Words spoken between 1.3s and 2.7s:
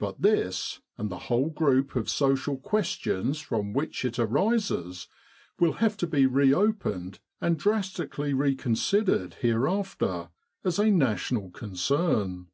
whole group of social